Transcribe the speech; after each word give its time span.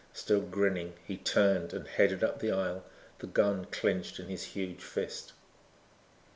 Still 0.13 0.41
grinning 0.41 0.93
he 1.05 1.15
turned 1.15 1.73
and 1.73 1.87
headed 1.87 2.23
up 2.23 2.39
the 2.39 2.51
aisle, 2.51 2.83
the 3.19 3.27
gun 3.27 3.65
clenched 3.65 4.19
in 4.19 4.29
his 4.29 4.41
huge 4.43 4.81
fist. 4.81 5.33